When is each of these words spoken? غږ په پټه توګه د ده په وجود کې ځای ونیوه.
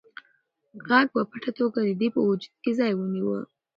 غږ 0.87 1.05
په 1.13 1.21
پټه 1.29 1.51
توګه 1.59 1.79
د 1.85 1.89
ده 1.99 2.07
په 2.15 2.19
وجود 2.27 2.53
کې 2.63 2.71
ځای 2.79 2.91
ونیوه. 2.95 3.39